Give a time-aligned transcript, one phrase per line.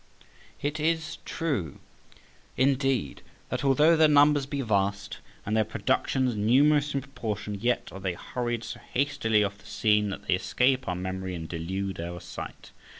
[0.63, 1.77] It is true,
[2.57, 7.99] indeed, that although their numbers be vast and their productions numerous in proportion, yet are
[7.99, 12.19] they hurried so hastily off the scene that they escape our memory and delude our
[12.19, 12.71] sight.